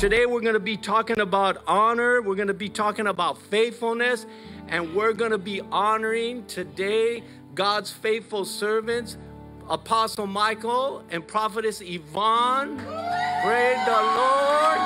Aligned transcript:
Today 0.00 0.24
we're 0.24 0.40
going 0.40 0.54
to 0.54 0.60
be 0.60 0.78
talking 0.78 1.20
about 1.20 1.62
honor, 1.66 2.22
we're 2.22 2.34
going 2.34 2.48
to 2.48 2.54
be 2.54 2.70
talking 2.70 3.06
about 3.06 3.36
faithfulness, 3.36 4.24
and 4.68 4.94
we're 4.94 5.12
going 5.12 5.32
to 5.32 5.36
be 5.36 5.60
honoring 5.60 6.46
today 6.46 7.22
God's 7.54 7.90
faithful 7.90 8.46
servants, 8.46 9.18
Apostle 9.68 10.26
Michael 10.26 11.04
and 11.10 11.26
Prophetess 11.26 11.82
Yvonne. 11.82 12.78
Praise 12.78 13.84
the 13.84 14.00
Lord. 14.16 14.78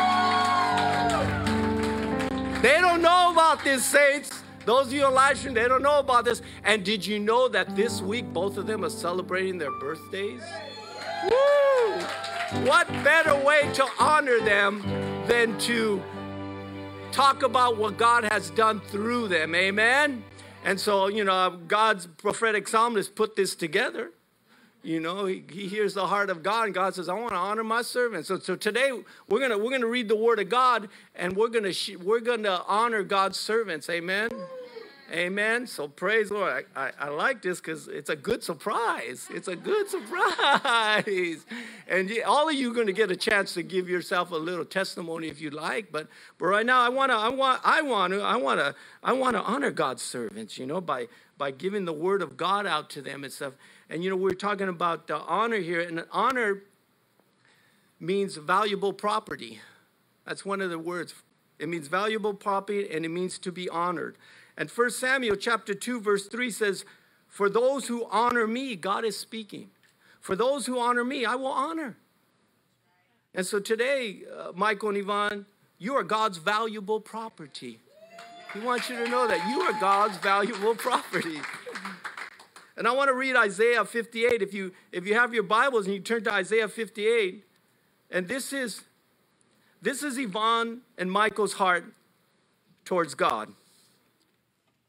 They 2.61 2.81
don't 2.81 3.01
know 3.01 3.31
about 3.31 3.63
this, 3.63 3.85
saints. 3.85 4.43
Those 4.65 4.89
of 4.89 4.95
you 4.95 5.05
on 5.05 5.15
live 5.15 5.39
stream, 5.39 5.55
they 5.55 5.69
don't 5.69 5.83
know 5.83 6.01
about 6.01 6.25
this. 6.25 6.43
And 6.65 6.85
did 6.85 7.07
you 7.07 7.21
know 7.21 7.47
that 7.51 7.77
this 7.77 8.03
week 8.03 8.25
both 8.33 8.57
of 8.57 8.67
them 8.67 8.85
are 8.85 8.91
celebrating 8.91 9.59
their 9.59 9.71
birthdays? 9.79 10.43
Woo! 11.31 12.05
What 12.63 12.87
better 13.03 13.35
way 13.45 13.69
to 13.75 13.87
honor 13.99 14.39
them 14.39 14.83
than 15.27 15.59
to 15.59 16.03
talk 17.13 17.43
about 17.43 17.77
what 17.77 17.97
God 17.97 18.25
has 18.31 18.51
done 18.51 18.81
through 18.81 19.29
them? 19.29 19.55
Amen? 19.55 20.23
And 20.65 20.81
so, 20.81 21.09
you 21.09 21.25
know, 21.25 21.59
God's 21.69 22.07
prophetic 22.07 22.69
psalmist 22.69 23.15
put 23.15 23.37
this 23.37 23.55
together. 23.55 24.11
You 24.83 25.01
know, 25.01 25.25
he, 25.25 25.43
he 25.51 25.67
hears 25.67 25.95
the 25.95 26.07
heart 26.07 26.29
of 26.29 26.43
God, 26.43 26.65
and 26.67 26.75
God 26.75 26.95
says, 26.95 27.09
"I 27.09 27.15
want 27.15 27.31
to 27.31 27.37
honor 27.37 27.65
my 27.65 27.81
servants." 27.81 28.29
So, 28.29 28.39
so 28.39 28.55
today 28.55 28.93
we're 29.29 29.41
gonna 29.41 29.57
we're 29.57 29.71
gonna 29.71 29.87
read 29.87 30.09
the 30.09 30.17
Word 30.17 30.41
of 30.41 30.51
God, 30.51 30.91
and 31.15 31.35
we're 31.35 31.49
gonna 31.49 31.73
we're 32.03 32.21
gonna 32.21 32.63
honor 32.67 33.03
God's 33.03 33.39
servants. 33.39 33.89
Amen. 33.89 34.29
Amen. 35.13 35.67
So 35.67 35.87
praise 35.87 36.31
the 36.31 36.35
Lord. 36.35 36.65
I, 36.75 36.87
I, 36.87 36.93
I 36.99 37.09
like 37.11 37.43
this 37.43 37.61
because 37.61 37.89
it's 37.89 38.09
a 38.09 38.17
good 38.17 38.43
surprise. 38.43 39.29
It's 39.31 39.49
a 39.49 39.57
good 39.57 39.89
surprise. 39.89 41.45
And 41.87 42.11
all 42.27 42.49
of 42.49 42.55
you 42.55 42.71
are 42.71 42.75
going 42.75 42.87
to 42.87 42.95
get 42.95 43.11
a 43.11 43.17
chance 43.17 43.53
to 43.55 43.63
give 43.63 43.91
yourself 43.91 44.31
a 44.31 44.37
little 44.37 44.65
testimony 44.65 45.29
if 45.29 45.39
you'd 45.41 45.53
like. 45.53 45.93
But 45.93 46.09
but 46.39 46.47
right 46.47 46.65
now 46.65 46.81
I 46.81 46.89
want 46.89 47.11
to 47.11 47.17
I 47.17 47.29
want 47.29 47.61
I 47.63 47.83
want 47.83 48.15
to 48.15 48.23
I 48.23 48.37
want 48.37 48.59
to 48.61 48.75
I 49.03 49.13
want 49.13 49.37
to 49.37 49.43
honor 49.43 49.71
God's 49.71 50.03
servants, 50.03 50.57
you 50.57 50.65
know, 50.65 50.81
by 50.81 51.09
by 51.37 51.51
giving 51.51 51.85
the 51.85 51.93
word 51.93 52.23
of 52.23 52.39
God 52.39 52.67
out 52.67 52.89
to 52.91 53.03
them 53.03 53.23
and 53.23 53.33
stuff. 53.33 53.53
And 53.91 54.03
you 54.03 54.09
know, 54.09 54.17
we're 54.17 54.31
talking 54.31 54.69
about 54.69 55.07
the 55.09 55.19
honor 55.19 55.59
here, 55.59 55.81
and 55.81 56.05
honor 56.11 56.63
means 58.01 58.37
valuable 58.37 58.95
property. 58.95 59.61
That's 60.27 60.45
one 60.45 60.63
of 60.63 60.71
the 60.71 60.79
words. 60.79 61.15
It 61.59 61.69
means 61.69 61.89
valuable 61.89 62.35
property 62.35 62.89
and 62.91 63.05
it 63.05 63.11
means 63.11 63.39
to 63.41 63.53
be 63.53 63.69
honored. 63.69 64.17
And 64.57 64.71
1 64.71 64.91
Samuel 64.91 65.37
chapter 65.37 65.75
2 65.75 66.01
verse 66.01 66.27
3 66.27 66.51
says, 66.51 66.85
"For 67.27 67.49
those 67.49 67.89
who 67.89 68.07
honor 68.07 68.47
me, 68.47 68.77
God 68.77 69.05
is 69.05 69.19
speaking. 69.19 69.71
For 70.21 70.37
those 70.37 70.67
who 70.67 70.79
honor 70.79 71.05
me, 71.05 71.25
I 71.25 71.35
will 71.35 71.47
honor." 71.47 71.97
And 73.35 73.45
so 73.45 73.59
today, 73.59 74.25
uh, 74.27 74.53
Michael 74.55 74.91
and 74.91 74.99
Yvonne, 74.99 75.47
you 75.79 75.97
are 75.97 76.05
God's 76.05 76.39
valuable 76.39 77.01
property. 77.01 77.81
He 78.53 78.61
wants 78.61 78.89
you 78.89 78.97
to 78.97 79.09
know 79.09 79.27
that 79.27 79.49
you 79.49 79.61
are 79.63 79.73
God's 79.81 80.17
valuable 80.19 80.77
property. 80.77 81.41
And 82.77 82.87
I 82.87 82.93
want 82.93 83.09
to 83.09 83.15
read 83.15 83.37
Isaiah 83.37 83.85
58. 83.85 84.43
If 84.43 84.55
you 84.55 84.73
if 84.93 85.07
you 85.07 85.15
have 85.15 85.35
your 85.35 85.43
Bibles 85.43 85.87
and 85.87 85.95
you 85.95 86.01
turn 86.01 86.23
to 86.25 86.33
Isaiah 86.33 86.69
58, 86.69 87.45
and 88.11 88.29
this 88.29 88.53
is 88.53 88.85
this 89.83 90.03
is 90.03 90.19
Yvonne 90.19 90.83
and 90.97 91.11
Michael's 91.11 91.55
heart 91.55 91.93
towards 92.85 93.15
God. 93.15 93.53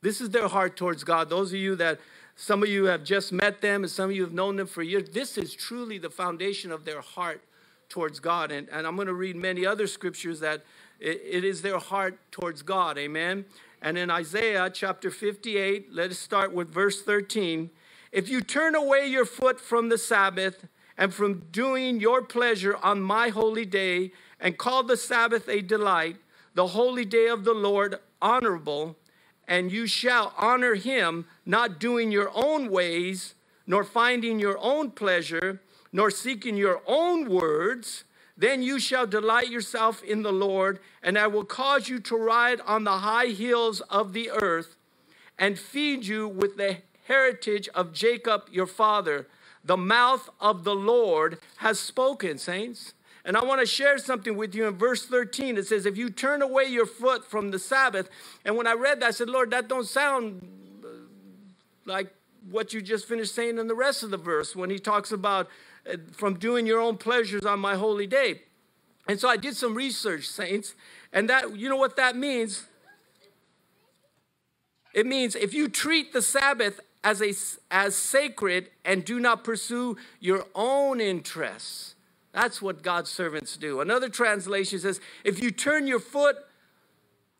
This 0.05 0.21
is 0.21 0.29
their 0.29 0.47
heart 0.47 0.77
towards 0.77 1.03
God. 1.03 1.31
Those 1.31 1.51
of 1.51 1.57
you 1.57 1.75
that 1.77 1.99
some 2.35 2.61
of 2.61 2.69
you 2.69 2.85
have 2.85 3.03
just 3.03 3.31
met 3.31 3.59
them 3.61 3.81
and 3.81 3.91
some 3.91 4.11
of 4.11 4.15
you 4.15 4.21
have 4.21 4.33
known 4.33 4.55
them 4.55 4.67
for 4.67 4.83
years, 4.83 5.09
this 5.09 5.35
is 5.35 5.55
truly 5.55 5.97
the 5.97 6.11
foundation 6.11 6.71
of 6.71 6.85
their 6.85 7.01
heart 7.01 7.41
towards 7.89 8.19
God. 8.19 8.51
And, 8.51 8.69
and 8.69 8.85
I'm 8.85 8.97
going 8.97 9.07
to 9.07 9.15
read 9.15 9.35
many 9.35 9.65
other 9.65 9.87
scriptures 9.87 10.41
that 10.41 10.63
it, 10.99 11.23
it 11.27 11.43
is 11.43 11.63
their 11.63 11.79
heart 11.79 12.19
towards 12.29 12.61
God. 12.61 12.99
Amen. 12.99 13.45
And 13.81 13.97
in 13.97 14.11
Isaiah 14.11 14.69
chapter 14.71 15.09
58, 15.09 15.91
let 15.91 16.11
us 16.11 16.19
start 16.19 16.53
with 16.53 16.71
verse 16.71 17.01
13. 17.01 17.71
If 18.11 18.29
you 18.29 18.41
turn 18.41 18.75
away 18.75 19.07
your 19.07 19.25
foot 19.25 19.59
from 19.59 19.89
the 19.89 19.97
Sabbath 19.97 20.67
and 20.99 21.15
from 21.15 21.45
doing 21.51 21.99
your 21.99 22.21
pleasure 22.21 22.77
on 22.83 23.01
my 23.01 23.29
holy 23.29 23.65
day, 23.65 24.11
and 24.39 24.55
call 24.55 24.83
the 24.83 24.97
Sabbath 24.97 25.49
a 25.49 25.61
delight, 25.61 26.17
the 26.53 26.67
holy 26.67 27.05
day 27.05 27.27
of 27.27 27.43
the 27.43 27.55
Lord 27.55 27.97
honorable, 28.21 28.97
and 29.47 29.71
you 29.71 29.87
shall 29.87 30.33
honor 30.37 30.75
him, 30.75 31.25
not 31.45 31.79
doing 31.79 32.11
your 32.11 32.31
own 32.33 32.69
ways, 32.69 33.35
nor 33.67 33.83
finding 33.83 34.39
your 34.39 34.57
own 34.59 34.91
pleasure, 34.91 35.61
nor 35.91 36.11
seeking 36.11 36.57
your 36.57 36.81
own 36.87 37.29
words, 37.29 38.03
then 38.37 38.61
you 38.61 38.79
shall 38.79 39.07
delight 39.07 39.49
yourself 39.49 40.03
in 40.03 40.21
the 40.21 40.33
Lord, 40.33 40.79
and 41.01 41.17
I 41.17 41.27
will 41.27 41.45
cause 41.45 41.87
you 41.87 41.99
to 42.01 42.17
ride 42.17 42.59
on 42.61 42.83
the 42.83 42.99
high 42.99 43.27
hills 43.27 43.79
of 43.81 44.13
the 44.13 44.29
earth 44.29 44.75
and 45.39 45.57
feed 45.57 46.05
you 46.05 46.27
with 46.27 46.57
the 46.57 46.77
heritage 47.07 47.69
of 47.69 47.93
Jacob 47.93 48.43
your 48.51 48.67
father. 48.67 49.27
The 49.63 49.77
mouth 49.77 50.29
of 50.39 50.63
the 50.63 50.75
Lord 50.75 51.39
has 51.57 51.79
spoken, 51.79 52.37
saints. 52.37 52.93
And 53.25 53.35
I 53.35 53.43
want 53.43 53.59
to 53.59 53.65
share 53.65 53.97
something 53.97 54.37
with 54.37 54.53
you 54.53 54.67
in 54.67 54.77
verse 54.77 55.03
13. 55.05 55.57
It 55.57 55.65
says, 55.65 55.87
If 55.87 55.97
you 55.97 56.11
turn 56.11 56.43
away 56.43 56.65
your 56.65 56.85
foot 56.85 57.25
from 57.25 57.49
the 57.49 57.57
Sabbath, 57.57 58.07
and 58.45 58.55
when 58.55 58.67
I 58.67 58.73
read 58.73 58.99
that, 58.99 59.07
I 59.07 59.11
said, 59.11 59.29
Lord, 59.29 59.49
that 59.49 59.67
don't 59.67 59.87
sound 59.87 60.47
uh, 60.83 60.89
like 61.85 62.13
what 62.51 62.71
you 62.71 62.83
just 62.83 63.07
finished 63.07 63.33
saying 63.33 63.57
in 63.57 63.67
the 63.67 63.73
rest 63.73 64.03
of 64.03 64.11
the 64.11 64.17
verse 64.17 64.55
when 64.55 64.69
he 64.69 64.77
talks 64.77 65.11
about 65.11 65.49
uh, 65.91 65.97
from 66.11 66.35
doing 66.35 66.67
your 66.67 66.79
own 66.79 66.97
pleasures 66.97 67.45
on 67.45 67.59
my 67.59 67.75
holy 67.75 68.05
day. 68.05 68.43
And 69.07 69.19
so 69.19 69.27
I 69.27 69.37
did 69.37 69.55
some 69.55 69.73
research, 69.73 70.27
saints, 70.27 70.75
and 71.11 71.27
that 71.27 71.57
you 71.57 71.67
know 71.67 71.77
what 71.77 71.95
that 71.95 72.15
means? 72.15 72.65
It 74.93 75.07
means 75.07 75.35
if 75.35 75.53
you 75.53 75.67
treat 75.67 76.13
the 76.13 76.21
Sabbath 76.21 76.79
as 77.03 77.21
a 77.21 77.33
as 77.71 77.95
sacred 77.95 78.69
and 78.83 79.03
do 79.03 79.19
not 79.19 79.43
pursue 79.43 79.97
your 80.19 80.45
own 80.55 81.01
interests, 81.01 81.94
that's 82.35 82.61
what 82.61 82.83
God's 82.83 83.09
servants 83.09 83.55
do. 83.55 83.79
Another 83.79 84.09
translation 84.09 84.77
says, 84.77 84.99
if 85.23 85.41
you 85.41 85.51
turn 85.51 85.87
your 85.87 86.01
foot 86.01 86.35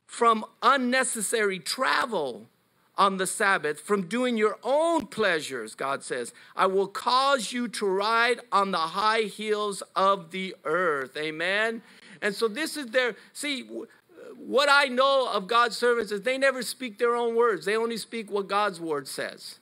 from 0.08 0.46
unnecessary 0.64 1.60
travel 1.60 2.48
on 2.98 3.18
the 3.18 3.28
Sabbath, 3.28 3.82
from 3.82 4.08
doing 4.08 4.38
your 4.38 4.58
own 4.64 5.08
pleasures, 5.08 5.76
God 5.76 6.02
says, 6.02 6.34
I 6.56 6.68
will 6.68 6.88
cause 6.88 7.52
you 7.52 7.68
to 7.68 7.86
ride 7.86 8.40
on 8.54 8.72
the 8.72 8.78
high 8.78 9.24
hills 9.24 9.84
of 9.98 10.32
the 10.32 10.56
earth. 10.64 11.18
Amen. 11.18 11.82
And 12.22 12.34
so 12.34 12.48
this 12.48 12.78
is 12.78 12.88
their, 12.88 13.18
see, 13.34 13.68
what 14.38 14.70
I 14.72 14.86
know 14.86 15.30
of 15.30 15.48
God's 15.48 15.78
servants 15.78 16.14
is 16.14 16.22
they 16.22 16.38
never 16.38 16.62
speak 16.62 17.00
their 17.00 17.18
own 17.18 17.36
words, 17.36 17.66
they 17.66 17.76
only 17.76 17.98
speak 17.98 18.32
what 18.32 18.48
God's 18.48 18.80
word 18.80 19.10
says. 19.10 19.60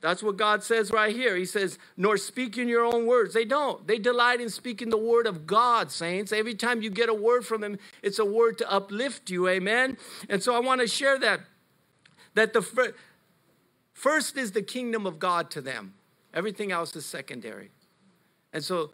That's 0.00 0.22
what 0.22 0.36
God 0.36 0.62
says 0.62 0.90
right 0.90 1.14
here. 1.14 1.36
He 1.36 1.44
says, 1.44 1.78
nor 1.96 2.16
speak 2.16 2.58
in 2.58 2.68
your 2.68 2.84
own 2.84 3.06
words. 3.06 3.34
They 3.34 3.44
don't. 3.44 3.86
They 3.86 3.98
delight 3.98 4.40
in 4.40 4.50
speaking 4.50 4.90
the 4.90 4.98
word 4.98 5.26
of 5.26 5.46
God, 5.46 5.90
saints. 5.90 6.32
Every 6.32 6.54
time 6.54 6.82
you 6.82 6.90
get 6.90 7.08
a 7.08 7.14
word 7.14 7.46
from 7.46 7.64
Him, 7.64 7.78
it's 8.02 8.18
a 8.18 8.24
word 8.24 8.58
to 8.58 8.70
uplift 8.70 9.30
you. 9.30 9.48
Amen. 9.48 9.96
And 10.28 10.42
so 10.42 10.54
I 10.54 10.60
want 10.60 10.80
to 10.80 10.86
share 10.86 11.18
that. 11.18 11.40
That 12.34 12.52
the 12.52 12.60
fir- 12.60 12.94
first 13.94 14.36
is 14.36 14.52
the 14.52 14.62
kingdom 14.62 15.06
of 15.06 15.18
God 15.18 15.50
to 15.52 15.60
them, 15.60 15.94
everything 16.34 16.70
else 16.70 16.94
is 16.94 17.06
secondary. 17.06 17.70
And 18.52 18.62
so 18.62 18.90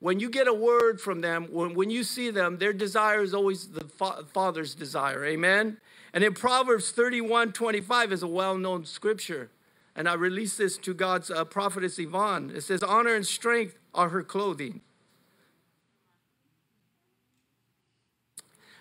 when 0.00 0.20
you 0.20 0.30
get 0.30 0.48
a 0.48 0.54
word 0.54 1.00
from 1.00 1.20
them, 1.20 1.48
when, 1.50 1.74
when 1.74 1.90
you 1.90 2.02
see 2.02 2.30
them, 2.30 2.58
their 2.58 2.72
desire 2.72 3.22
is 3.22 3.34
always 3.34 3.68
the 3.68 3.84
fa- 3.84 4.24
Father's 4.32 4.74
desire. 4.74 5.24
Amen. 5.24 5.78
And 6.12 6.24
in 6.24 6.32
Proverbs 6.32 6.90
31 6.90 7.52
25 7.52 8.12
is 8.12 8.22
a 8.22 8.26
well 8.26 8.56
known 8.56 8.84
scripture 8.84 9.50
and 9.96 10.08
I 10.08 10.14
release 10.14 10.56
this 10.56 10.76
to 10.78 10.94
God's 10.94 11.30
uh, 11.30 11.44
prophetess 11.44 11.98
Yvonne. 11.98 12.50
It 12.54 12.62
says, 12.62 12.82
Honor 12.82 13.14
and 13.14 13.26
strength 13.26 13.78
are 13.94 14.08
her 14.08 14.22
clothing. 14.22 14.80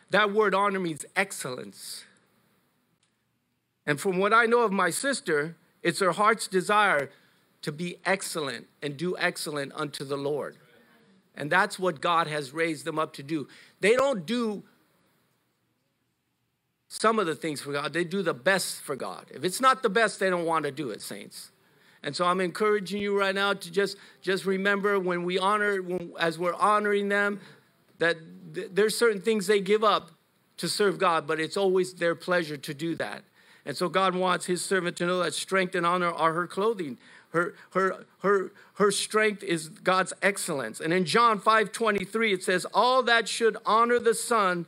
That 0.09 0.31
word 0.31 0.53
honor 0.53 0.79
means 0.79 1.05
excellence. 1.15 2.05
And 3.85 3.99
from 3.99 4.17
what 4.17 4.33
I 4.33 4.45
know 4.45 4.61
of 4.61 4.71
my 4.71 4.89
sister, 4.89 5.55
it's 5.81 5.99
her 5.99 6.13
heart's 6.13 6.47
desire 6.47 7.09
to 7.63 7.71
be 7.71 7.97
excellent 8.05 8.67
and 8.81 8.95
do 8.95 9.15
excellent 9.17 9.71
unto 9.75 10.03
the 10.03 10.17
Lord. 10.17 10.57
And 11.35 11.51
that's 11.51 11.79
what 11.79 11.99
God 11.99 12.27
has 12.27 12.53
raised 12.53 12.85
them 12.85 12.99
up 12.99 13.13
to 13.13 13.23
do. 13.23 13.47
They 13.79 13.95
don't 13.95 14.25
do 14.25 14.63
some 16.93 17.17
of 17.17 17.25
the 17.25 17.33
things 17.33 17.59
for 17.59 17.71
God. 17.71 17.91
They 17.91 18.03
do 18.03 18.21
the 18.21 18.35
best 18.35 18.81
for 18.81 18.95
God. 18.95 19.25
If 19.33 19.43
it's 19.43 19.59
not 19.59 19.81
the 19.81 19.89
best, 19.89 20.19
they 20.19 20.29
don't 20.29 20.45
want 20.45 20.65
to 20.65 20.71
do 20.71 20.91
it, 20.91 21.01
saints. 21.01 21.49
And 22.03 22.15
so 22.15 22.23
I'm 22.25 22.39
encouraging 22.39 23.01
you 23.01 23.17
right 23.17 23.33
now 23.33 23.53
to 23.53 23.71
just 23.71 23.97
just 24.21 24.45
remember 24.45 24.99
when 24.99 25.23
we 25.23 25.39
honor 25.39 25.81
when, 25.81 26.13
as 26.19 26.37
we're 26.37 26.53
honoring 26.53 27.09
them 27.09 27.39
that 27.97 28.17
th- 28.53 28.69
there's 28.71 28.95
certain 28.95 29.21
things 29.21 29.47
they 29.47 29.59
give 29.59 29.83
up 29.83 30.11
to 30.57 30.67
serve 30.67 30.99
God, 30.99 31.25
but 31.25 31.39
it's 31.39 31.57
always 31.57 31.95
their 31.95 32.13
pleasure 32.13 32.57
to 32.57 32.73
do 32.75 32.93
that. 32.95 33.23
And 33.65 33.75
so 33.75 33.89
God 33.89 34.13
wants 34.13 34.45
his 34.45 34.63
servant 34.63 34.95
to 34.97 35.07
know 35.07 35.23
that 35.23 35.33
strength 35.33 35.73
and 35.73 35.87
honor 35.87 36.11
are 36.11 36.33
her 36.33 36.45
clothing. 36.45 36.99
Her, 37.29 37.55
her, 37.71 38.05
her, 38.19 38.51
her 38.75 38.91
strength 38.91 39.41
is 39.41 39.69
God's 39.69 40.13
excellence. 40.21 40.79
And 40.79 40.93
in 40.93 41.05
John 41.05 41.39
5 41.39 41.71
23, 41.71 42.33
it 42.33 42.43
says, 42.43 42.67
All 42.71 43.01
that 43.01 43.27
should 43.27 43.57
honor 43.65 43.97
the 43.97 44.13
Son, 44.13 44.67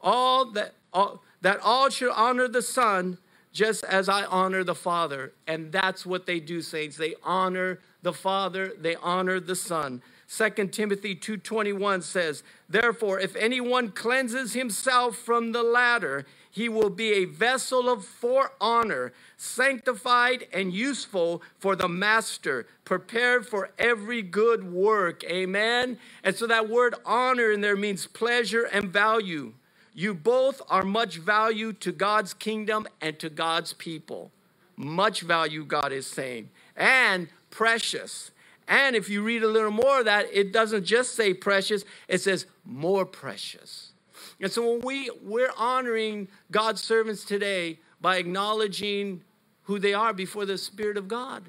all 0.00 0.46
that, 0.52 0.72
all, 0.94 1.22
that 1.40 1.60
all 1.62 1.90
should 1.90 2.12
honor 2.12 2.48
the 2.48 2.62
Son, 2.62 3.18
just 3.52 3.84
as 3.84 4.08
I 4.08 4.24
honor 4.24 4.64
the 4.64 4.74
Father. 4.74 5.32
And 5.46 5.72
that's 5.72 6.04
what 6.04 6.26
they 6.26 6.40
do, 6.40 6.60
saints. 6.60 6.96
They 6.96 7.14
honor 7.22 7.80
the 8.02 8.12
Father, 8.12 8.72
they 8.78 8.96
honor 8.96 9.40
the 9.40 9.56
Son. 9.56 10.02
2 10.28 10.72
Timothy 10.72 11.14
2:21 11.14 12.02
says, 12.02 12.42
"Therefore 12.68 13.20
if 13.20 13.36
anyone 13.36 13.92
cleanses 13.92 14.54
himself 14.54 15.16
from 15.16 15.52
the 15.52 15.62
latter, 15.62 16.26
he 16.50 16.68
will 16.68 16.90
be 16.90 17.12
a 17.12 17.26
vessel 17.26 17.88
of 17.88 18.04
for 18.04 18.52
honor, 18.60 19.12
sanctified 19.36 20.48
and 20.52 20.72
useful 20.72 21.42
for 21.58 21.76
the 21.76 21.88
master, 21.88 22.66
prepared 22.84 23.46
for 23.46 23.70
every 23.78 24.20
good 24.20 24.64
work." 24.64 25.22
Amen. 25.24 25.98
And 26.24 26.36
so 26.36 26.46
that 26.48 26.68
word 26.68 26.96
honor 27.04 27.52
in 27.52 27.60
there 27.60 27.76
means 27.76 28.06
pleasure 28.06 28.64
and 28.64 28.92
value. 28.92 29.54
You 29.98 30.12
both 30.12 30.60
are 30.68 30.82
much 30.82 31.16
value 31.16 31.72
to 31.72 31.90
God's 31.90 32.34
kingdom 32.34 32.86
and 33.00 33.18
to 33.18 33.30
God's 33.30 33.72
people. 33.72 34.30
Much 34.76 35.22
value, 35.22 35.64
God 35.64 35.90
is 35.90 36.06
saying, 36.06 36.50
and 36.76 37.28
precious. 37.48 38.30
And 38.68 38.94
if 38.94 39.08
you 39.08 39.22
read 39.22 39.42
a 39.42 39.48
little 39.48 39.70
more 39.70 40.00
of 40.00 40.04
that, 40.04 40.26
it 40.30 40.52
doesn't 40.52 40.84
just 40.84 41.14
say 41.14 41.32
precious, 41.32 41.82
it 42.08 42.20
says 42.20 42.44
more 42.62 43.06
precious. 43.06 43.92
And 44.38 44.52
so 44.52 44.70
when 44.70 44.82
we, 44.82 45.10
we're 45.22 45.52
honoring 45.56 46.28
God's 46.50 46.82
servants 46.82 47.24
today 47.24 47.78
by 47.98 48.18
acknowledging 48.18 49.22
who 49.62 49.78
they 49.78 49.94
are 49.94 50.12
before 50.12 50.44
the 50.44 50.58
Spirit 50.58 50.98
of 50.98 51.08
God. 51.08 51.42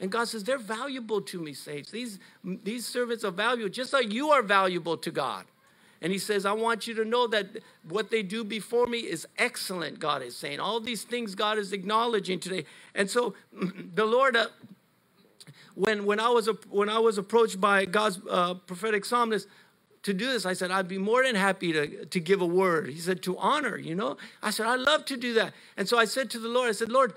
And 0.00 0.10
God 0.10 0.26
says, 0.26 0.42
they're 0.42 0.56
valuable 0.56 1.20
to 1.20 1.38
me, 1.38 1.52
saints. 1.52 1.90
These, 1.90 2.18
these 2.42 2.86
servants 2.86 3.24
are 3.24 3.30
valuable, 3.30 3.68
just 3.68 3.92
like 3.92 4.10
you 4.10 4.30
are 4.30 4.40
valuable 4.40 4.96
to 4.96 5.10
God. 5.10 5.44
And 6.02 6.12
he 6.12 6.18
says, 6.18 6.46
I 6.46 6.52
want 6.52 6.86
you 6.86 6.94
to 6.94 7.04
know 7.04 7.26
that 7.26 7.58
what 7.86 8.10
they 8.10 8.22
do 8.22 8.42
before 8.42 8.86
me 8.86 9.00
is 9.00 9.26
excellent, 9.36 9.98
God 9.98 10.22
is 10.22 10.34
saying. 10.36 10.58
All 10.58 10.80
these 10.80 11.04
things 11.04 11.34
God 11.34 11.58
is 11.58 11.72
acknowledging 11.72 12.40
today. 12.40 12.64
And 12.94 13.10
so 13.10 13.34
the 13.94 14.06
Lord 14.06 14.36
uh, 14.36 14.46
when, 15.74 16.04
when, 16.04 16.20
I 16.20 16.28
was, 16.28 16.48
when 16.68 16.88
I 16.88 16.98
was 16.98 17.18
approached 17.18 17.60
by 17.60 17.84
God's 17.84 18.18
uh, 18.28 18.54
prophetic 18.54 19.04
psalmist 19.04 19.46
to 20.02 20.14
do 20.14 20.26
this, 20.26 20.46
I 20.46 20.54
said, 20.54 20.70
I'd 20.70 20.88
be 20.88 20.98
more 20.98 21.22
than 21.22 21.34
happy 21.34 21.72
to, 21.72 22.04
to 22.06 22.20
give 22.20 22.40
a 22.40 22.46
word. 22.46 22.88
He 22.88 22.98
said, 22.98 23.22
to 23.22 23.36
honor, 23.36 23.76
you 23.76 23.94
know? 23.94 24.16
I 24.42 24.50
said, 24.50 24.66
I'd 24.66 24.80
love 24.80 25.04
to 25.06 25.16
do 25.16 25.34
that. 25.34 25.52
And 25.76 25.88
so 25.88 25.98
I 25.98 26.06
said 26.06 26.30
to 26.30 26.38
the 26.38 26.48
Lord, 26.48 26.68
I 26.68 26.72
said, 26.72 26.90
Lord, 26.90 27.14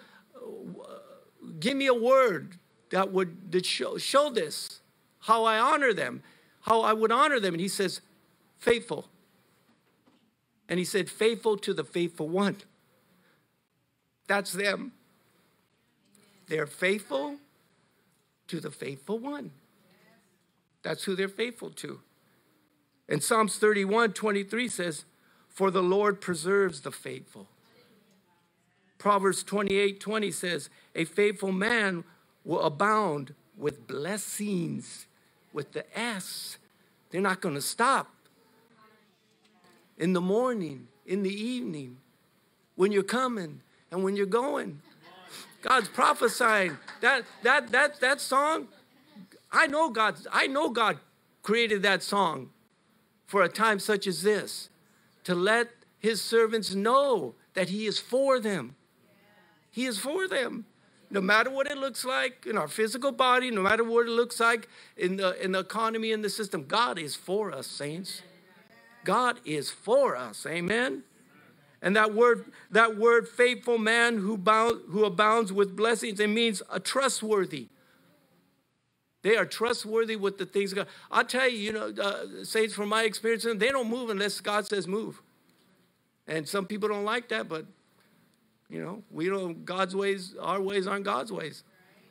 give 1.59 1.77
me 1.77 1.87
a 1.87 1.93
word 1.93 2.57
that 2.91 3.11
would 3.11 3.51
that 3.51 3.65
show, 3.65 3.97
show 3.97 4.29
this, 4.29 4.81
how 5.21 5.45
I 5.45 5.57
honor 5.57 5.93
them, 5.93 6.21
how 6.61 6.81
I 6.81 6.93
would 6.93 7.11
honor 7.11 7.39
them. 7.39 7.53
And 7.53 7.61
he 7.61 7.67
says, 7.67 8.01
faithful. 8.63 9.07
And 10.69 10.79
he 10.79 10.85
said, 10.85 11.09
faithful 11.09 11.57
to 11.57 11.73
the 11.73 11.83
faithful 11.83 12.29
one. 12.29 12.57
That's 14.27 14.53
them. 14.53 14.93
They're 16.47 16.67
faithful 16.67 17.35
to 18.47 18.59
the 18.59 18.71
faithful 18.71 19.19
one. 19.19 19.51
That's 20.81 21.03
who 21.03 21.15
they're 21.15 21.27
faithful 21.27 21.69
to. 21.71 21.99
And 23.09 23.21
Psalms 23.21 23.57
31 23.57 24.13
23 24.13 24.67
says, 24.67 25.05
For 25.49 25.71
the 25.71 25.83
Lord 25.83 26.21
preserves 26.21 26.81
the 26.81 26.91
faithful. 26.91 27.47
Proverbs 28.97 29.43
28 29.43 29.99
20 29.99 30.31
says, 30.31 30.69
A 30.95 31.05
faithful 31.05 31.51
man 31.51 32.03
will 32.45 32.61
abound 32.61 33.33
with 33.57 33.87
blessings, 33.87 35.07
with 35.51 35.73
the 35.73 35.85
S. 35.97 36.57
They're 37.09 37.21
not 37.21 37.41
going 37.41 37.55
to 37.55 37.61
stop. 37.61 38.12
In 39.97 40.13
the 40.13 40.21
morning, 40.21 40.87
in 41.05 41.23
the 41.23 41.33
evening, 41.33 41.97
when 42.75 42.91
you're 42.91 43.03
coming 43.03 43.61
and 43.91 44.03
when 44.03 44.15
you're 44.15 44.25
going. 44.25 44.81
God's 45.61 45.87
prophesying. 45.87 46.77
That 47.01 47.23
that 47.43 47.71
that 47.71 47.99
that 48.01 48.19
song, 48.19 48.67
I 49.51 49.67
know 49.67 49.89
God, 49.89 50.15
I 50.31 50.47
know 50.47 50.69
God 50.69 50.97
created 51.41 51.83
that 51.83 52.03
song 52.03 52.49
for 53.25 53.43
a 53.43 53.49
time 53.49 53.79
such 53.79 54.07
as 54.07 54.23
this 54.23 54.69
to 55.23 55.35
let 55.35 55.69
his 55.99 56.21
servants 56.21 56.75
know 56.75 57.35
that 57.53 57.69
he 57.69 57.85
is 57.85 57.99
for 57.99 58.39
them. 58.39 58.75
He 59.71 59.85
is 59.85 59.97
for 59.97 60.27
them. 60.27 60.65
No 61.09 61.21
matter 61.21 61.49
what 61.49 61.67
it 61.67 61.77
looks 61.77 62.03
like 62.03 62.45
in 62.47 62.57
our 62.57 62.67
physical 62.67 63.11
body, 63.11 63.51
no 63.51 63.61
matter 63.61 63.83
what 63.83 64.07
it 64.07 64.11
looks 64.11 64.39
like 64.39 64.67
in 64.97 65.17
the, 65.17 65.41
in 65.43 65.51
the 65.51 65.59
economy 65.59 66.11
and 66.11 66.23
the 66.23 66.29
system, 66.29 66.65
God 66.67 66.97
is 66.97 67.15
for 67.15 67.51
us, 67.51 67.67
saints. 67.67 68.23
God 69.03 69.39
is 69.45 69.69
for 69.69 70.15
us. 70.15 70.45
Amen. 70.45 71.03
And 71.81 71.95
that 71.95 72.13
word, 72.13 72.45
that 72.71 72.97
word 72.97 73.27
faithful 73.27 73.77
man 73.77 74.17
who, 74.17 74.37
bound, 74.37 74.81
who 74.89 75.03
abounds 75.03 75.51
with 75.51 75.75
blessings, 75.75 76.19
it 76.19 76.29
means 76.29 76.61
a 76.71 76.79
trustworthy. 76.79 77.67
They 79.21 79.35
are 79.37 79.45
trustworthy 79.45 80.15
with 80.15 80.37
the 80.37 80.45
things 80.45 80.73
God. 80.73 80.87
I'll 81.11 81.25
tell 81.25 81.47
you, 81.47 81.57
you 81.57 81.73
know, 81.73 81.93
uh, 82.01 82.43
saints 82.43 82.73
from 82.73 82.89
my 82.89 83.03
experience, 83.03 83.43
they 83.43 83.69
don't 83.69 83.89
move 83.89 84.09
unless 84.09 84.39
God 84.39 84.65
says 84.65 84.87
move. 84.87 85.21
And 86.27 86.47
some 86.47 86.65
people 86.65 86.89
don't 86.89 87.05
like 87.05 87.29
that, 87.29 87.49
but 87.49 87.65
you 88.69 88.81
know, 88.81 89.03
we 89.11 89.27
don't, 89.27 89.65
God's 89.65 89.95
ways, 89.95 90.35
our 90.39 90.61
ways 90.61 90.87
aren't 90.87 91.05
God's 91.05 91.31
ways. 91.31 91.63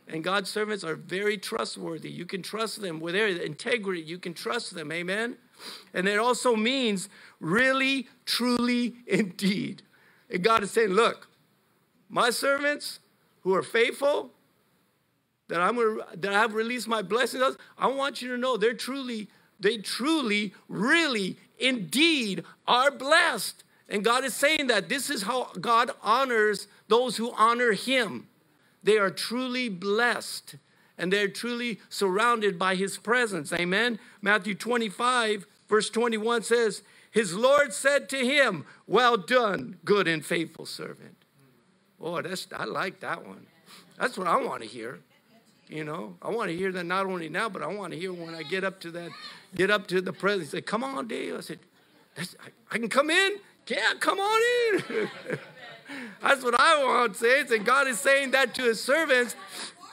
And 0.06 0.22
God's 0.22 0.50
servants 0.50 0.84
are 0.84 0.94
very 0.94 1.38
trustworthy. 1.38 2.10
You 2.10 2.26
can 2.26 2.42
trust 2.42 2.80
them 2.80 3.00
with 3.00 3.14
their 3.14 3.28
integrity. 3.28 4.02
You 4.02 4.18
can 4.18 4.34
trust 4.34 4.74
them. 4.74 4.92
Amen. 4.92 5.36
And 5.94 6.08
it 6.08 6.18
also 6.18 6.56
means 6.56 7.08
really, 7.40 8.08
truly, 8.24 8.96
indeed. 9.06 9.82
And 10.30 10.42
God 10.42 10.62
is 10.62 10.70
saying, 10.70 10.90
look, 10.90 11.28
my 12.08 12.30
servants 12.30 13.00
who 13.42 13.54
are 13.54 13.62
faithful, 13.62 14.30
that 15.48 15.60
I'm 15.60 15.76
gonna, 15.76 16.04
that 16.16 16.32
I've 16.32 16.54
released 16.54 16.88
my 16.88 17.02
blessings, 17.02 17.56
I 17.76 17.88
want 17.88 18.22
you 18.22 18.28
to 18.28 18.38
know 18.38 18.56
they're 18.56 18.74
truly, 18.74 19.28
they 19.60 19.78
truly, 19.78 20.54
really, 20.68 21.36
indeed 21.58 22.44
are 22.66 22.90
blessed. 22.90 23.64
And 23.88 24.04
God 24.04 24.24
is 24.24 24.34
saying 24.34 24.68
that 24.68 24.88
this 24.88 25.10
is 25.10 25.22
how 25.22 25.50
God 25.60 25.90
honors 26.02 26.68
those 26.88 27.16
who 27.16 27.32
honor 27.32 27.72
Him. 27.72 28.28
They 28.82 28.98
are 28.98 29.10
truly 29.10 29.68
blessed 29.68 30.56
and 30.98 31.12
they're 31.12 31.28
truly 31.28 31.80
surrounded 31.88 32.58
by 32.58 32.74
His 32.74 32.96
presence. 32.96 33.52
Amen. 33.52 33.98
Matthew 34.20 34.54
25, 34.54 35.46
verse 35.72 35.88
21 35.88 36.42
says, 36.42 36.82
his 37.10 37.34
Lord 37.34 37.72
said 37.72 38.10
to 38.10 38.18
him, 38.18 38.66
Well 38.86 39.16
done, 39.16 39.78
good 39.86 40.06
and 40.06 40.22
faithful 40.22 40.66
servant. 40.66 41.16
Boy, 41.98 42.20
that's, 42.20 42.46
I 42.54 42.64
like 42.64 43.00
that 43.00 43.26
one. 43.26 43.46
That's 43.98 44.18
what 44.18 44.26
I 44.26 44.36
want 44.36 44.60
to 44.60 44.68
hear. 44.68 44.98
You 45.68 45.84
know, 45.84 46.18
I 46.20 46.28
want 46.28 46.50
to 46.50 46.56
hear 46.56 46.72
that 46.72 46.84
not 46.84 47.06
only 47.06 47.30
now, 47.30 47.48
but 47.48 47.62
I 47.62 47.68
want 47.68 47.94
to 47.94 47.98
hear 47.98 48.12
when 48.12 48.34
I 48.34 48.42
get 48.42 48.64
up 48.64 48.80
to 48.80 48.90
that, 48.90 49.12
get 49.54 49.70
up 49.70 49.86
to 49.86 50.02
the 50.02 50.12
presence. 50.12 50.50
Say, 50.50 50.60
come 50.60 50.84
on, 50.84 51.08
Dave. 51.08 51.36
I 51.36 51.40
said, 51.40 51.60
I, 52.18 52.24
I 52.70 52.76
can 52.76 52.90
come 52.90 53.08
in. 53.08 53.36
Yeah, 53.66 53.94
come 53.98 54.20
on 54.20 54.40
in. 54.74 55.08
That's 56.20 56.44
what 56.44 56.60
I 56.60 56.84
want, 56.84 57.14
to 57.14 57.18
say. 57.18 57.56
And 57.56 57.64
God 57.64 57.88
is 57.88 57.98
saying 57.98 58.32
that 58.32 58.54
to 58.56 58.64
his 58.64 58.82
servants 58.82 59.36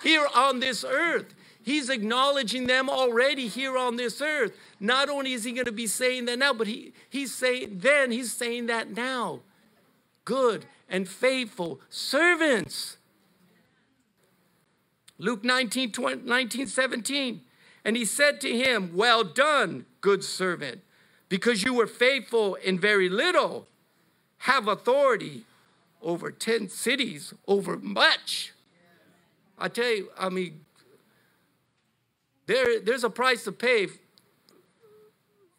here 0.04 0.28
on 0.36 0.60
this 0.60 0.84
earth. 0.84 1.34
He's 1.70 1.92
acknowledging 1.92 2.66
them 2.66 2.90
already 2.90 3.48
here 3.48 3.78
on 3.78 3.96
this 3.96 4.24
earth. 4.24 4.54
Not 4.80 5.08
only 5.08 5.34
is 5.34 5.44
he 5.44 5.52
going 5.52 5.66
to 5.66 5.72
be 5.72 5.86
saying 5.86 6.26
that 6.26 6.40
now, 6.40 6.52
but 6.52 6.66
he, 6.66 6.94
he's 7.12 7.32
saying 7.32 7.78
then, 7.82 8.10
he's 8.10 8.34
saying 8.34 8.66
that 8.66 8.96
now. 8.98 9.42
Good 10.26 10.66
and 10.90 11.08
faithful 11.08 11.80
servants. 11.88 12.98
Luke 15.20 15.44
19, 15.44 15.92
20, 15.92 16.24
19, 16.24 16.66
17. 16.66 17.42
And 17.86 17.96
he 17.96 18.04
said 18.04 18.42
to 18.42 18.50
him, 18.50 18.90
Well 18.96 19.24
done, 19.24 19.86
good 20.02 20.24
servant, 20.24 20.82
because 21.30 21.62
you 21.62 21.76
were 21.76 21.86
faithful 21.86 22.56
in 22.56 22.80
very 22.80 23.10
little, 23.10 23.68
have 24.40 24.68
authority 24.68 25.44
over 26.02 26.32
10 26.32 26.68
cities, 26.70 27.32
over 27.48 27.78
much. 27.78 28.54
I 29.60 29.68
tell 29.68 29.92
you, 29.92 30.10
I 30.18 30.30
mean, 30.30 30.62
there, 32.50 32.80
there's 32.80 33.04
a 33.04 33.12
price 33.12 33.44
to 33.44 33.52
pay 33.52 33.88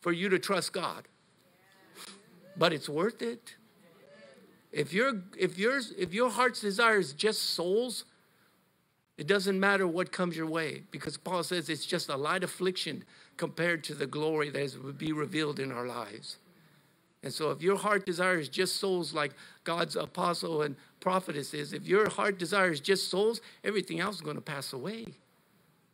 for 0.00 0.10
you 0.10 0.28
to 0.28 0.40
trust 0.40 0.72
God. 0.72 1.06
But 2.56 2.72
it's 2.72 2.88
worth 2.88 3.22
it. 3.22 3.54
If 4.72 4.92
your 4.92 5.22
if 5.38 5.56
yours 5.56 5.92
if 5.96 6.12
your 6.12 6.30
heart's 6.30 6.60
desire 6.60 6.98
is 6.98 7.12
just 7.12 7.50
souls, 7.50 8.06
it 9.16 9.28
doesn't 9.28 9.58
matter 9.58 9.86
what 9.86 10.10
comes 10.10 10.36
your 10.36 10.46
way 10.46 10.82
because 10.90 11.16
Paul 11.16 11.44
says 11.44 11.68
it's 11.68 11.86
just 11.86 12.08
a 12.08 12.16
light 12.16 12.42
affliction 12.42 13.04
compared 13.36 13.84
to 13.84 13.94
the 13.94 14.06
glory 14.06 14.50
that 14.50 14.82
will 14.82 14.92
be 14.92 15.12
revealed 15.12 15.60
in 15.60 15.70
our 15.70 15.86
lives. 15.86 16.38
And 17.22 17.32
so, 17.32 17.52
if 17.52 17.62
your 17.62 17.76
heart 17.76 18.04
desire 18.04 18.38
is 18.38 18.48
just 18.48 18.76
souls, 18.76 19.14
like 19.14 19.32
God's 19.62 19.94
apostle 19.94 20.62
and 20.62 20.74
prophetess 20.98 21.54
is, 21.54 21.72
if 21.72 21.86
your 21.86 22.08
heart 22.08 22.38
desire 22.38 22.72
is 22.72 22.80
just 22.80 23.10
souls, 23.10 23.40
everything 23.62 24.00
else 24.00 24.16
is 24.16 24.22
going 24.22 24.36
to 24.36 24.42
pass 24.42 24.72
away. 24.72 25.14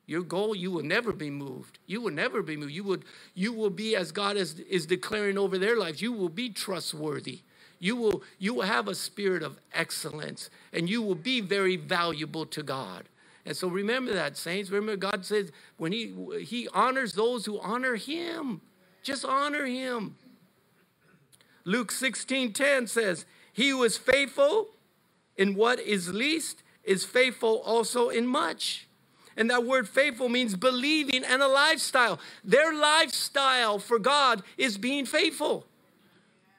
Your 0.07 0.23
goal, 0.23 0.55
you 0.55 0.71
will 0.71 0.85
never 0.85 1.13
be 1.13 1.31
moved. 1.31 1.79
You 1.87 2.01
will 2.01 2.13
never 2.13 2.41
be 2.43 2.57
moved. 2.57 2.73
You 2.73 2.85
would, 2.85 3.05
you 3.35 3.53
will 3.53 3.71
be 3.71 3.97
as 3.97 4.13
God 4.13 4.37
is, 4.37 4.61
is 4.61 4.87
declaring 4.87 5.37
over 5.37 5.59
their 5.59 5.77
lives. 5.77 6.01
You 6.01 6.13
will 6.13 6.29
be 6.29 6.49
trustworthy. 6.51 7.41
You 7.81 7.97
will, 7.97 8.23
you 8.39 8.55
will 8.55 8.63
have 8.63 8.89
a 8.89 8.95
spirit 8.95 9.43
of 9.43 9.59
excellence, 9.75 10.49
and 10.73 10.89
you 10.89 11.03
will 11.03 11.17
be 11.17 11.41
very 11.41 11.77
valuable 11.77 12.47
to 12.47 12.63
God. 12.63 13.05
And 13.45 13.57
so 13.57 13.69
remember 13.69 14.13
that, 14.15 14.37
saints. 14.37 14.71
Remember, 14.71 14.97
God 14.97 15.25
says 15.25 15.53
when 15.77 15.93
He 15.93 16.15
He 16.43 16.69
honors 16.73 17.13
those 17.13 17.45
who 17.45 17.61
honor 17.61 17.97
Him. 17.97 18.61
Just 19.03 19.25
honor 19.25 19.67
Him. 19.67 20.17
Luke 21.65 21.91
16 21.91 22.53
10 22.53 22.87
says, 22.87 23.27
He 23.53 23.71
who 23.71 23.83
is 23.83 23.99
faithful 23.99 24.69
in 25.37 25.55
what 25.55 25.79
is 25.79 26.15
least 26.15 26.63
is 26.83 27.05
faithful 27.05 27.61
also 27.65 28.09
in 28.09 28.27
much. 28.27 28.87
And 29.37 29.51
that 29.51 29.65
word 29.65 29.89
faithful 29.89 30.29
means 30.29 30.57
believing 30.57 31.25
and 31.25 31.43
a 31.43 31.49
lifestyle. 31.49 32.19
Their 32.43 32.73
lifestyle 32.73 33.79
for 33.79 33.99
God 33.99 34.43
is 34.57 34.79
being 34.79 35.05
faithful. 35.05 35.67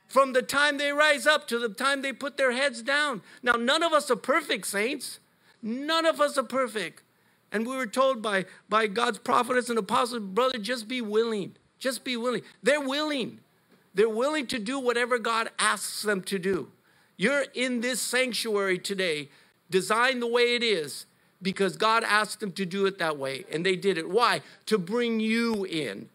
From 0.07 0.33
the 0.33 0.41
time 0.41 0.77
they 0.77 0.91
rise 0.93 1.27
up 1.27 1.47
to 1.47 1.59
the 1.59 1.69
time 1.69 2.01
they 2.01 2.13
put 2.13 2.37
their 2.37 2.53
heads 2.53 2.81
down. 2.81 3.21
Now, 3.43 3.53
none 3.53 3.83
of 3.83 3.93
us 3.93 4.09
are 4.09 4.15
perfect, 4.15 4.67
saints. 4.67 5.19
None 5.61 6.05
of 6.05 6.21
us 6.21 6.37
are 6.37 6.43
perfect. 6.43 7.03
And 7.51 7.65
we 7.65 7.75
were 7.75 7.87
told 7.87 8.21
by, 8.21 8.45
by 8.69 8.87
God's 8.87 9.19
prophets 9.19 9.69
and 9.69 9.79
apostles, 9.79 10.21
brother, 10.21 10.57
just 10.57 10.87
be 10.87 11.01
willing. 11.01 11.55
Just 11.79 12.03
be 12.03 12.17
willing. 12.17 12.41
They're 12.63 12.81
willing. 12.81 13.39
They're 13.93 14.09
willing 14.09 14.47
to 14.47 14.59
do 14.59 14.79
whatever 14.79 15.17
God 15.17 15.49
asks 15.57 16.03
them 16.03 16.21
to 16.23 16.39
do. 16.39 16.71
You're 17.17 17.45
in 17.53 17.81
this 17.81 17.99
sanctuary 17.99 18.77
today, 18.77 19.29
designed 19.69 20.21
the 20.21 20.27
way 20.27 20.55
it 20.55 20.63
is, 20.63 21.05
because 21.41 21.77
God 21.77 22.03
asked 22.03 22.39
them 22.39 22.51
to 22.53 22.65
do 22.65 22.85
it 22.85 22.97
that 22.99 23.17
way, 23.17 23.45
and 23.51 23.65
they 23.65 23.75
did 23.75 23.97
it. 23.97 24.09
Why? 24.09 24.41
To 24.67 24.77
bring 24.77 25.19
you 25.19 25.65
in 25.65 26.09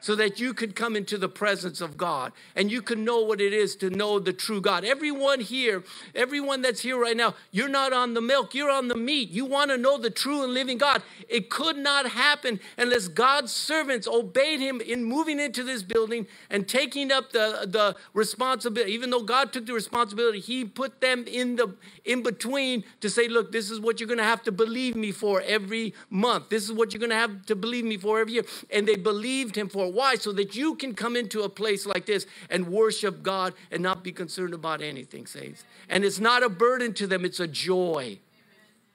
so 0.00 0.14
that 0.14 0.40
you 0.40 0.54
could 0.54 0.74
come 0.74 0.96
into 0.96 1.18
the 1.18 1.28
presence 1.28 1.80
of 1.80 1.96
God 1.96 2.32
and 2.54 2.70
you 2.70 2.82
can 2.82 3.04
know 3.04 3.20
what 3.22 3.40
it 3.40 3.52
is 3.52 3.76
to 3.76 3.90
know 3.90 4.18
the 4.18 4.32
true 4.32 4.60
God. 4.60 4.84
Everyone 4.84 5.40
here, 5.40 5.82
everyone 6.14 6.62
that's 6.62 6.80
here 6.80 7.00
right 7.00 7.16
now, 7.16 7.34
you're 7.50 7.68
not 7.68 7.92
on 7.92 8.14
the 8.14 8.20
milk, 8.20 8.54
you're 8.54 8.70
on 8.70 8.88
the 8.88 8.96
meat. 8.96 9.30
You 9.30 9.44
want 9.44 9.70
to 9.70 9.76
know 9.76 9.98
the 9.98 10.10
true 10.10 10.42
and 10.42 10.54
living 10.54 10.78
God. 10.78 11.02
It 11.28 11.50
could 11.50 11.76
not 11.76 12.10
happen 12.10 12.60
unless 12.76 13.08
God's 13.08 13.52
servants 13.52 14.06
obeyed 14.06 14.60
him 14.60 14.80
in 14.80 15.04
moving 15.04 15.40
into 15.40 15.62
this 15.62 15.82
building 15.82 16.26
and 16.50 16.68
taking 16.68 17.10
up 17.12 17.32
the, 17.32 17.66
the 17.68 17.96
responsibility. 18.14 18.92
Even 18.92 19.10
though 19.10 19.22
God 19.22 19.52
took 19.52 19.66
the 19.66 19.72
responsibility, 19.72 20.40
he 20.40 20.64
put 20.64 21.00
them 21.00 21.24
in 21.26 21.56
the 21.56 21.74
in 22.04 22.22
between 22.22 22.84
to 23.00 23.10
say, 23.10 23.28
look, 23.28 23.52
this 23.52 23.70
is 23.70 23.80
what 23.80 24.00
you're 24.00 24.06
going 24.06 24.18
to 24.18 24.24
have 24.24 24.42
to 24.42 24.52
believe 24.52 24.96
me 24.96 25.12
for 25.12 25.42
every 25.42 25.94
month. 26.08 26.48
This 26.48 26.64
is 26.64 26.72
what 26.72 26.92
you're 26.92 27.00
going 27.00 27.10
to 27.10 27.16
have 27.16 27.44
to 27.46 27.54
believe 27.54 27.84
me 27.84 27.98
for 27.98 28.20
every 28.20 28.32
year. 28.32 28.44
And 28.70 28.88
they 28.88 28.96
believed 28.96 29.56
him 29.56 29.68
for 29.68 29.87
why? 29.88 30.16
So 30.16 30.32
that 30.32 30.54
you 30.54 30.74
can 30.74 30.94
come 30.94 31.16
into 31.16 31.42
a 31.42 31.48
place 31.48 31.86
like 31.86 32.06
this 32.06 32.26
and 32.50 32.68
worship 32.68 33.22
God 33.22 33.54
and 33.70 33.82
not 33.82 34.02
be 34.02 34.12
concerned 34.12 34.54
about 34.54 34.82
anything, 34.82 35.26
saints. 35.26 35.64
And 35.88 36.04
it's 36.04 36.20
not 36.20 36.42
a 36.42 36.48
burden 36.48 36.94
to 36.94 37.06
them, 37.06 37.24
it's 37.24 37.40
a 37.40 37.46
joy. 37.46 38.18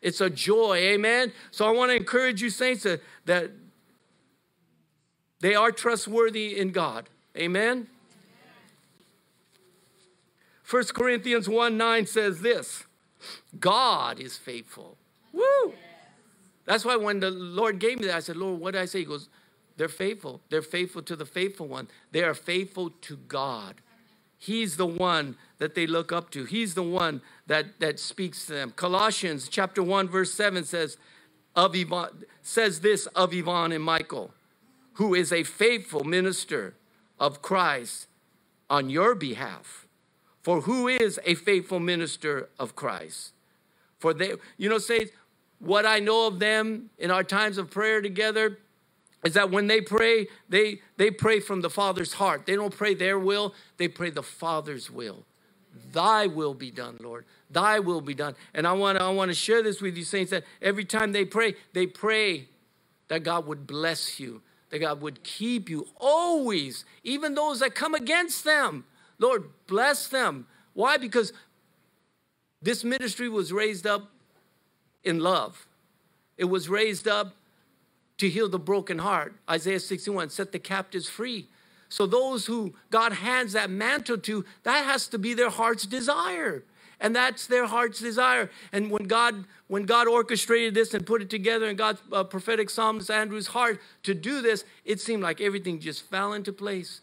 It's 0.01 0.19
a 0.19 0.29
joy, 0.29 0.77
amen? 0.77 1.31
So 1.51 1.65
I 1.65 1.71
want 1.71 1.91
to 1.91 1.95
encourage 1.95 2.41
you, 2.41 2.49
saints, 2.49 2.83
that, 2.83 3.01
that 3.25 3.51
they 5.39 5.55
are 5.55 5.71
trustworthy 5.71 6.57
in 6.57 6.71
God, 6.71 7.09
amen? 7.37 7.87
1 10.69 10.83
Corinthians 10.85 11.47
1 11.47 11.77
9 11.77 12.05
says 12.07 12.41
this 12.41 12.85
God 13.59 14.19
is 14.19 14.37
faithful. 14.37 14.97
Woo! 15.31 15.73
That's 16.65 16.85
why 16.85 16.95
when 16.95 17.19
the 17.19 17.29
Lord 17.29 17.79
gave 17.79 17.99
me 17.99 18.07
that, 18.07 18.15
I 18.15 18.19
said, 18.21 18.37
Lord, 18.37 18.59
what 18.59 18.71
did 18.71 18.81
I 18.81 18.85
say? 18.85 18.99
He 18.99 19.05
goes, 19.05 19.29
they're 19.77 19.89
faithful. 19.89 20.41
They're 20.49 20.61
faithful 20.61 21.01
to 21.03 21.15
the 21.15 21.25
faithful 21.25 21.67
one. 21.67 21.87
They 22.11 22.23
are 22.23 22.33
faithful 22.33 22.91
to 23.01 23.17
God. 23.17 23.75
He's 24.37 24.77
the 24.77 24.85
one 24.85 25.37
that 25.57 25.73
they 25.73 25.87
look 25.87 26.11
up 26.11 26.29
to. 26.31 26.43
He's 26.43 26.73
the 26.73 26.83
one 26.83 27.21
that, 27.47 27.79
that 27.79 27.99
speaks 27.99 28.45
to 28.47 28.53
them. 28.53 28.73
Colossians 28.75 29.47
chapter 29.47 29.81
1, 29.81 30.09
verse 30.09 30.33
7 30.33 30.65
says, 30.65 30.97
of 31.55 31.75
Yvonne, 31.75 32.25
says 32.41 32.81
this 32.81 33.05
of 33.07 33.33
Yvonne 33.33 33.71
and 33.71 33.83
Michael, 33.83 34.33
who 34.93 35.13
is 35.13 35.31
a 35.31 35.43
faithful 35.43 36.03
minister 36.03 36.75
of 37.19 37.41
Christ 37.41 38.07
on 38.69 38.89
your 38.89 39.15
behalf. 39.15 39.87
For 40.41 40.61
who 40.61 40.87
is 40.89 41.19
a 41.25 41.35
faithful 41.35 41.79
minister 41.79 42.49
of 42.59 42.75
Christ? 42.75 43.31
For 43.97 44.13
they, 44.13 44.33
you 44.57 44.67
know, 44.67 44.77
say, 44.77 45.11
what 45.59 45.85
I 45.85 45.99
know 45.99 46.27
of 46.27 46.39
them 46.39 46.89
in 46.97 47.09
our 47.11 47.23
times 47.23 47.57
of 47.57 47.71
prayer 47.71 48.01
together, 48.01 48.59
is 49.23 49.33
that 49.33 49.51
when 49.51 49.67
they 49.67 49.81
pray, 49.81 50.27
they, 50.49 50.81
they 50.97 51.11
pray 51.11 51.39
from 51.39 51.61
the 51.61 51.69
Father's 51.69 52.13
heart. 52.13 52.45
They 52.45 52.55
don't 52.55 52.75
pray 52.75 52.93
their 52.93 53.17
will, 53.17 53.53
they 53.77 53.87
pray 53.87 54.09
the 54.09 54.23
Father's 54.23 54.91
will. 54.91 55.25
Thy 55.91 56.27
will 56.27 56.53
be 56.53 56.71
done, 56.71 56.97
Lord. 57.01 57.25
Thy 57.49 57.79
will 57.79 58.01
be 58.01 58.13
done. 58.13 58.35
And 58.53 58.67
I 58.67 58.73
want 58.73 58.97
to 58.97 59.03
I 59.03 59.09
want 59.09 59.29
to 59.29 59.35
share 59.35 59.63
this 59.63 59.81
with 59.81 59.97
you, 59.97 60.03
saints, 60.03 60.31
that 60.31 60.43
every 60.61 60.85
time 60.85 61.11
they 61.11 61.25
pray, 61.25 61.55
they 61.73 61.87
pray 61.87 62.47
that 63.07 63.23
God 63.23 63.47
would 63.47 63.65
bless 63.65 64.19
you, 64.19 64.41
that 64.69 64.79
God 64.79 65.01
would 65.01 65.23
keep 65.23 65.69
you 65.69 65.87
always, 65.97 66.85
even 67.03 67.33
those 67.33 67.59
that 67.59 67.75
come 67.75 67.95
against 67.95 68.43
them. 68.43 68.85
Lord, 69.19 69.49
bless 69.67 70.07
them. 70.07 70.47
Why? 70.73 70.97
Because 70.97 71.33
this 72.61 72.83
ministry 72.83 73.29
was 73.29 73.51
raised 73.51 73.85
up 73.85 74.09
in 75.03 75.19
love. 75.19 75.67
It 76.37 76.45
was 76.45 76.69
raised 76.69 77.07
up 77.07 77.35
to 78.23 78.29
heal 78.29 78.47
the 78.47 78.57
broken 78.57 78.99
heart. 78.99 79.35
Isaiah 79.49 79.81
61, 79.81 80.29
set 80.29 80.53
the 80.53 80.59
captives 80.59 81.09
free. 81.09 81.49
So 81.89 82.07
those 82.07 82.45
who 82.45 82.73
God 82.89 83.11
hands 83.11 83.51
that 83.51 83.69
mantle 83.69 84.17
to, 84.19 84.45
that 84.63 84.85
has 84.85 85.07
to 85.07 85.19
be 85.19 85.33
their 85.33 85.49
heart's 85.49 85.85
desire. 85.85 86.63
And 87.01 87.13
that's 87.13 87.47
their 87.47 87.65
heart's 87.65 87.99
desire. 87.99 88.49
And 88.71 88.89
when 88.89 89.03
God, 89.07 89.43
when 89.67 89.83
God 89.83 90.07
orchestrated 90.07 90.73
this 90.73 90.93
and 90.93 91.05
put 91.05 91.21
it 91.21 91.29
together 91.29 91.65
in 91.65 91.75
God's 91.75 92.01
uh, 92.13 92.23
prophetic 92.23 92.69
psalmist 92.69 93.11
Andrew's 93.11 93.47
heart 93.47 93.81
to 94.03 94.13
do 94.13 94.41
this, 94.41 94.63
it 94.85 95.01
seemed 95.01 95.21
like 95.21 95.41
everything 95.41 95.81
just 95.81 96.03
fell 96.03 96.31
into 96.31 96.53
place. 96.53 97.01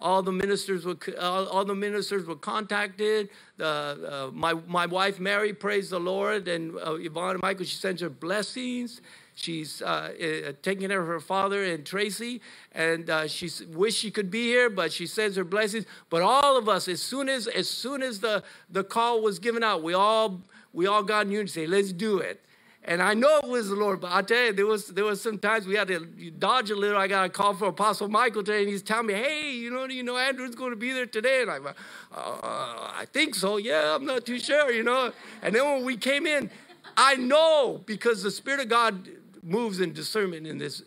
All 0.00 0.20
the 0.20 0.32
ministers 0.32 0.84
were 0.84 0.98
all, 1.18 1.46
all 1.46 1.64
the 1.64 1.76
ministers 1.76 2.26
were 2.26 2.36
contacted. 2.36 3.30
Uh, 3.58 4.30
my 4.32 4.52
my 4.66 4.84
wife 4.84 5.18
Mary, 5.18 5.54
praise 5.54 5.88
the 5.88 6.00
Lord, 6.00 6.48
and 6.48 6.76
uh, 6.76 6.94
Yvonne 6.94 7.36
and 7.36 7.42
Michael, 7.42 7.64
she 7.64 7.76
sends 7.76 8.02
her 8.02 8.10
blessings. 8.10 9.00
She's 9.38 9.82
uh, 9.82 9.84
uh, 9.86 10.52
taking 10.62 10.88
care 10.88 11.00
of 11.00 11.06
her 11.06 11.20
father 11.20 11.62
and 11.62 11.84
Tracy, 11.84 12.40
and 12.72 13.08
uh, 13.10 13.28
she 13.28 13.50
wished 13.68 13.98
she 13.98 14.10
could 14.10 14.30
be 14.30 14.44
here, 14.44 14.70
but 14.70 14.90
she 14.90 15.06
sends 15.06 15.36
her 15.36 15.44
blessings. 15.44 15.84
But 16.08 16.22
all 16.22 16.56
of 16.56 16.70
us, 16.70 16.88
as 16.88 17.02
soon 17.02 17.28
as 17.28 17.46
as 17.46 17.68
soon 17.68 18.02
as 18.02 18.20
the 18.20 18.42
the 18.70 18.82
call 18.82 19.20
was 19.20 19.38
given 19.38 19.62
out, 19.62 19.82
we 19.82 19.92
all 19.92 20.40
we 20.72 20.86
all 20.86 21.02
got 21.02 21.26
in 21.26 21.32
unity. 21.32 21.50
Say, 21.50 21.66
let's 21.66 21.92
do 21.92 22.18
it. 22.18 22.42
And 22.82 23.02
I 23.02 23.12
know 23.12 23.40
it 23.42 23.48
was 23.48 23.68
the 23.68 23.74
Lord, 23.74 24.00
but 24.00 24.10
I 24.10 24.22
tell 24.22 24.46
you, 24.46 24.52
there 24.54 24.64
was 24.64 24.86
there 24.86 25.04
was 25.04 25.20
some 25.20 25.38
times 25.38 25.66
we 25.66 25.74
had 25.74 25.88
to 25.88 26.00
dodge 26.38 26.70
a 26.70 26.76
little. 26.76 26.96
I 26.96 27.06
got 27.06 27.26
a 27.26 27.28
call 27.28 27.52
from 27.52 27.68
Apostle 27.68 28.08
Michael 28.08 28.42
today, 28.42 28.60
and 28.60 28.70
he's 28.70 28.82
telling 28.82 29.08
me, 29.08 29.14
"Hey, 29.14 29.50
you 29.50 29.70
know, 29.70 29.84
you 29.84 30.02
know, 30.02 30.16
Andrew's 30.16 30.54
going 30.54 30.70
to 30.70 30.76
be 30.76 30.92
there 30.92 31.04
today." 31.04 31.42
And 31.42 31.50
I'm, 31.50 31.66
uh, 31.66 31.72
I 32.12 33.04
think 33.12 33.34
so. 33.34 33.58
Yeah, 33.58 33.94
I'm 33.94 34.06
not 34.06 34.24
too 34.24 34.38
sure, 34.38 34.72
you 34.72 34.82
know. 34.82 35.12
And 35.42 35.54
then 35.54 35.64
when 35.64 35.84
we 35.84 35.98
came 35.98 36.26
in, 36.26 36.48
I 36.96 37.16
know 37.16 37.82
because 37.84 38.22
the 38.22 38.30
Spirit 38.30 38.60
of 38.60 38.68
God 38.68 39.08
moves 39.46 39.78
in 39.80 39.92
discernment 39.92 40.46
in 40.46 40.58
this 40.58 40.82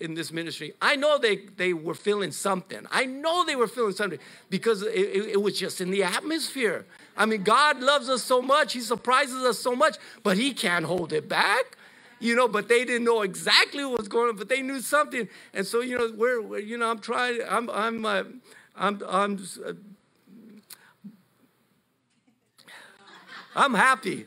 in 0.00 0.14
this 0.14 0.32
ministry. 0.32 0.74
I 0.82 0.96
know 0.96 1.18
they 1.18 1.36
they 1.56 1.72
were 1.72 1.94
feeling 1.94 2.32
something. 2.32 2.84
I 2.90 3.06
know 3.06 3.44
they 3.44 3.54
were 3.56 3.68
feeling 3.68 3.94
something 3.94 4.18
because 4.50 4.82
it, 4.82 4.90
it, 4.90 5.40
was 5.40 5.58
just 5.58 5.80
in 5.80 5.90
the 5.90 6.02
atmosphere. 6.02 6.84
I 7.16 7.26
mean, 7.26 7.44
God 7.44 7.80
loves 7.80 8.08
us 8.08 8.22
so 8.22 8.42
much. 8.42 8.72
He 8.72 8.80
surprises 8.80 9.42
us 9.44 9.58
so 9.58 9.76
much, 9.76 9.96
but 10.22 10.36
He 10.36 10.52
can't 10.52 10.84
hold 10.84 11.12
it 11.12 11.28
back. 11.28 11.76
You 12.18 12.36
know, 12.36 12.48
but 12.48 12.68
they 12.68 12.84
didn't 12.84 13.04
know 13.04 13.22
exactly 13.22 13.84
what 13.84 13.98
was 13.98 14.08
going 14.08 14.28
on, 14.28 14.36
but 14.36 14.48
they 14.48 14.62
knew 14.62 14.80
something. 14.80 15.28
And 15.54 15.66
so, 15.66 15.80
you 15.80 15.98
know, 15.98 16.12
we're, 16.16 16.40
we're 16.40 16.58
you 16.60 16.78
know, 16.78 16.90
I'm 16.90 17.00
trying. 17.00 17.40
I'm 17.48 17.70
I'm 17.70 18.04
uh, 18.04 18.24
I'm 18.76 19.02
I'm. 19.08 19.46
Uh, 19.64 19.72
I'm 23.54 23.74
happy. 23.74 24.26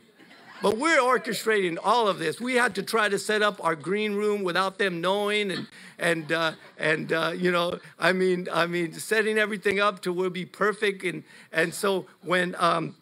But 0.65 0.79
we're 0.79 0.98
orchestrating 0.98 1.77
all 1.84 2.07
of 2.07 2.17
this. 2.17 2.41
We 2.41 2.55
had 2.55 2.74
to 2.74 2.81
try 2.81 3.07
to 3.07 3.19
set 3.19 3.43
up 3.43 3.63
our 3.63 3.75
green 3.75 4.15
room 4.15 4.43
without 4.43 4.79
them 4.79 5.00
knowing, 5.00 5.51
and 5.51 5.67
and 6.00 6.31
uh, 6.31 6.53
and 6.79 7.13
uh, 7.13 7.34
you 7.38 7.51
know, 7.51 7.77
I 8.00 8.13
mean, 8.13 8.48
I 8.51 8.65
mean, 8.65 8.93
setting 8.93 9.38
everything 9.38 9.79
up 9.79 10.01
to 10.01 10.12
will 10.12 10.31
be 10.31 10.43
perfect. 10.43 11.03
And 11.03 11.24
and 11.51 11.72
so 11.72 12.07
when 12.24 12.55
um, 12.57 12.95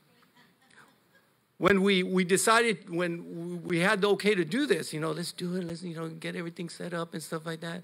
when 1.57 1.83
we 1.83 2.03
we 2.03 2.25
decided 2.25 2.89
when 2.89 3.63
we 3.63 3.79
had 3.79 4.01
the 4.01 4.09
okay 4.09 4.35
to 4.35 4.43
do 4.43 4.65
this, 4.65 4.91
you 4.91 4.99
know, 4.99 5.11
let's 5.11 5.31
do 5.31 5.55
it. 5.55 5.63
Let's 5.63 5.83
you 5.83 5.95
know 5.95 6.09
get 6.09 6.35
everything 6.35 6.67
set 6.67 6.93
up 6.93 7.13
and 7.13 7.23
stuff 7.23 7.45
like 7.45 7.61
that. 7.61 7.81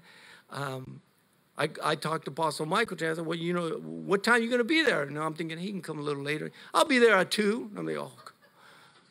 Um, 0.50 1.00
I, 1.56 1.70
I 1.82 1.94
talked 1.94 2.26
to 2.26 2.32
Apostle 2.32 2.66
Michael 2.66 2.98
today. 2.98 3.12
I 3.12 3.14
said, 3.14 3.24
well, 3.24 3.38
you 3.38 3.54
know, 3.54 3.70
what 3.78 4.24
time 4.24 4.34
are 4.34 4.38
you 4.40 4.48
going 4.48 4.58
to 4.58 4.64
be 4.64 4.82
there? 4.82 5.04
And 5.04 5.18
I'm 5.18 5.32
thinking 5.32 5.56
he 5.56 5.70
can 5.70 5.80
come 5.80 5.98
a 5.98 6.02
little 6.02 6.22
later. 6.22 6.52
I'll 6.74 6.84
be 6.84 6.98
there 6.98 7.16
at 7.16 7.30
2. 7.30 7.70
I'm 7.78 7.86
like, 7.86 7.96
oh. 7.96 8.12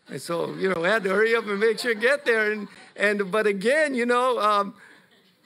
And 0.10 0.22
so, 0.22 0.56
you 0.56 0.70
know, 0.70 0.84
I 0.84 0.90
had 0.90 1.04
to 1.04 1.10
hurry 1.10 1.36
up 1.36 1.46
and 1.46 1.60
make 1.60 1.80
sure 1.80 1.94
to 1.94 2.00
get 2.00 2.26
there. 2.26 2.52
And, 2.52 2.68
and 2.96 3.32
but 3.32 3.46
again, 3.46 3.94
you 3.94 4.06
know, 4.06 4.40
um, 4.40 4.74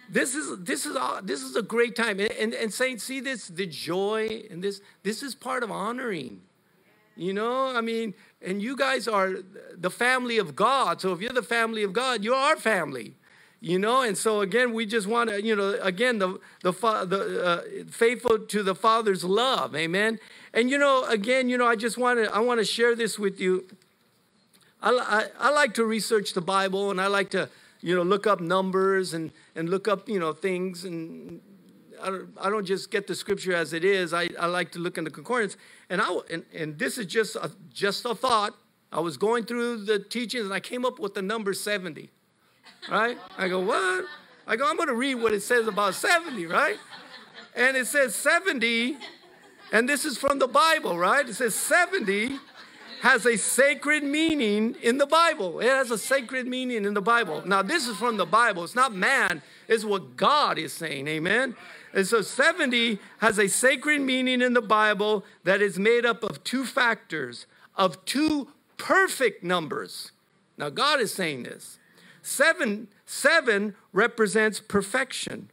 this 0.09 0.35
is 0.35 0.63
this 0.63 0.85
is 0.85 0.95
a, 0.95 1.21
this 1.23 1.41
is 1.41 1.55
a 1.55 1.61
great 1.61 1.95
time. 1.95 2.19
And, 2.19 2.31
and, 2.31 2.53
and 2.53 2.73
saints, 2.73 3.03
see 3.03 3.19
this, 3.19 3.47
the 3.47 3.65
joy 3.65 4.43
and 4.49 4.63
this, 4.63 4.81
this 5.03 5.23
is 5.23 5.35
part 5.35 5.63
of 5.63 5.71
honoring. 5.71 6.41
You 7.15 7.33
know, 7.33 7.75
I 7.75 7.81
mean, 7.81 8.13
and 8.41 8.61
you 8.61 8.75
guys 8.75 9.07
are 9.07 9.35
the 9.75 9.91
family 9.91 10.37
of 10.37 10.55
God. 10.55 11.01
So 11.01 11.13
if 11.13 11.21
you're 11.21 11.33
the 11.33 11.43
family 11.43 11.83
of 11.83 11.93
God, 11.93 12.23
you're 12.23 12.35
our 12.35 12.55
family 12.55 13.15
you 13.63 13.79
know 13.79 14.01
and 14.01 14.17
so 14.17 14.41
again 14.41 14.73
we 14.73 14.85
just 14.85 15.07
want 15.07 15.29
to 15.29 15.41
you 15.41 15.55
know 15.55 15.79
again 15.81 16.19
the 16.19 16.37
the, 16.63 16.71
the 16.73 17.43
uh, 17.43 17.61
faithful 17.89 18.37
to 18.37 18.61
the 18.61 18.75
father's 18.75 19.23
love 19.23 19.73
amen 19.73 20.19
and 20.53 20.69
you 20.69 20.77
know 20.77 21.05
again 21.05 21.47
you 21.47 21.57
know 21.57 21.65
i 21.65 21.73
just 21.73 21.97
want 21.97 22.21
to 22.21 22.35
i 22.35 22.39
want 22.39 22.59
to 22.59 22.65
share 22.65 22.93
this 22.93 23.17
with 23.17 23.39
you 23.39 23.65
I, 24.83 24.91
I, 24.91 25.47
I 25.47 25.51
like 25.51 25.73
to 25.75 25.85
research 25.85 26.33
the 26.33 26.41
bible 26.41 26.91
and 26.91 27.01
i 27.01 27.07
like 27.07 27.29
to 27.31 27.49
you 27.81 27.95
know 27.95 28.03
look 28.03 28.27
up 28.27 28.39
numbers 28.39 29.13
and 29.13 29.31
and 29.55 29.69
look 29.69 29.87
up 29.87 30.07
you 30.07 30.19
know 30.19 30.33
things 30.33 30.85
and 30.85 31.41
I 32.01 32.07
don't, 32.07 32.29
I 32.41 32.49
don't 32.49 32.65
just 32.65 32.91
get 32.91 33.07
the 33.07 33.15
scripture 33.15 33.55
as 33.55 33.71
it 33.71 33.85
is 33.85 34.13
I, 34.13 34.27
I 34.37 34.47
like 34.47 34.71
to 34.73 34.79
look 34.79 34.97
in 34.97 35.05
the 35.05 35.09
concordance 35.09 35.55
and 35.89 36.01
i 36.01 36.19
and, 36.29 36.43
and 36.53 36.77
this 36.77 36.97
is 36.97 37.05
just 37.05 37.35
a, 37.37 37.49
just 37.73 38.05
a 38.05 38.13
thought 38.13 38.55
i 38.91 38.99
was 38.99 39.15
going 39.17 39.45
through 39.45 39.85
the 39.85 39.99
teachings 39.99 40.45
and 40.45 40.53
i 40.53 40.59
came 40.59 40.85
up 40.85 40.99
with 40.99 41.13
the 41.13 41.21
number 41.21 41.53
70 41.53 42.09
right? 42.89 43.17
I 43.37 43.47
go, 43.47 43.59
what? 43.59 44.05
I 44.47 44.55
go, 44.55 44.69
I'm 44.69 44.75
going 44.75 44.89
to 44.89 44.95
read 44.95 45.15
what 45.15 45.33
it 45.33 45.41
says 45.41 45.67
about 45.67 45.95
70, 45.95 46.45
right? 46.47 46.77
And 47.55 47.77
it 47.77 47.87
says 47.87 48.15
70, 48.15 48.97
and 49.71 49.87
this 49.87 50.05
is 50.05 50.17
from 50.17 50.39
the 50.39 50.47
Bible, 50.47 50.97
right? 50.97 51.27
It 51.27 51.35
says 51.35 51.55
70 51.55 52.37
has 53.03 53.25
a 53.25 53.37
sacred 53.37 54.01
meaning 54.01 54.77
in 54.81 54.97
the 54.97 55.05
Bible. 55.05 55.59
It 55.59 55.67
has 55.67 55.91
a 55.91 55.97
sacred 55.97 56.47
meaning 56.47 56.85
in 56.85 56.93
the 56.93 57.01
Bible. 57.01 57.45
Now, 57.45 57.61
this 57.61 57.85
is 57.85 57.97
from 57.97 58.15
the 58.15 58.25
Bible. 58.25 58.63
It's 58.63 58.75
not 58.75 58.95
man, 58.95 59.41
it's 59.67 59.83
what 59.83 60.15
God 60.15 60.57
is 60.57 60.71
saying. 60.71 61.09
Amen. 61.09 61.53
And 61.93 62.07
so 62.07 62.21
70 62.21 62.99
has 63.17 63.37
a 63.37 63.49
sacred 63.49 63.99
meaning 63.99 64.41
in 64.41 64.53
the 64.53 64.61
Bible 64.61 65.25
that 65.43 65.61
is 65.61 65.77
made 65.77 66.05
up 66.05 66.23
of 66.23 66.45
two 66.45 66.63
factors, 66.65 67.45
of 67.75 68.05
two 68.05 68.47
perfect 68.77 69.43
numbers. 69.43 70.13
Now, 70.57 70.69
God 70.69 71.01
is 71.01 71.13
saying 71.13 71.43
this. 71.43 71.79
Seven, 72.21 72.87
seven 73.05 73.75
represents 73.91 74.61
perfection, 74.61 75.49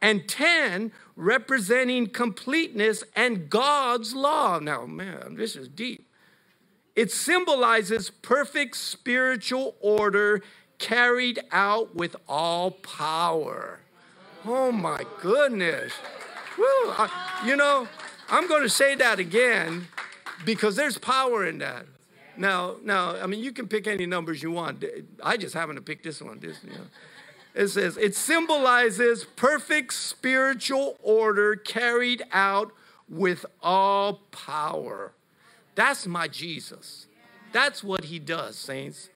and 0.00 0.26
10 0.26 0.90
representing 1.16 2.06
completeness 2.08 3.04
and 3.14 3.50
God's 3.50 4.14
law. 4.14 4.58
Now, 4.58 4.86
man, 4.86 5.34
this 5.36 5.54
is 5.54 5.68
deep. 5.68 6.06
It 6.94 7.10
symbolizes 7.10 8.10
perfect 8.10 8.76
spiritual 8.76 9.76
order 9.80 10.42
carried 10.78 11.40
out 11.50 11.94
with 11.94 12.16
all 12.28 12.72
power. 12.72 13.80
Oh 14.44 14.72
my 14.72 15.04
goodness. 15.20 15.92
Woo. 16.58 16.64
I, 16.64 17.42
you 17.46 17.56
know, 17.56 17.88
I'm 18.28 18.48
going 18.48 18.62
to 18.62 18.68
say 18.68 18.94
that 18.96 19.18
again 19.18 19.86
because 20.44 20.76
there's 20.76 20.98
power 20.98 21.46
in 21.46 21.58
that. 21.58 21.86
Now, 22.36 22.76
now, 22.82 23.16
I 23.16 23.26
mean, 23.26 23.40
you 23.40 23.52
can 23.52 23.68
pick 23.68 23.86
any 23.86 24.06
numbers 24.06 24.42
you 24.42 24.50
want. 24.50 24.84
I 25.22 25.36
just 25.36 25.54
happen 25.54 25.76
to 25.76 25.82
pick 25.82 26.02
this 26.02 26.20
one. 26.20 26.40
This, 26.40 26.58
you 26.64 26.70
know. 26.70 26.86
It 27.54 27.68
says 27.68 27.96
it 27.98 28.16
symbolizes 28.16 29.24
perfect 29.24 29.92
spiritual 29.92 30.96
order 31.02 31.56
carried 31.56 32.22
out 32.32 32.72
with 33.08 33.44
all 33.62 34.14
power. 34.30 35.12
That's 35.74 36.06
my 36.06 36.28
Jesus. 36.28 37.06
That's 37.52 37.82
what 37.84 38.04
he 38.04 38.18
does, 38.18 38.56
saints. 38.56 39.08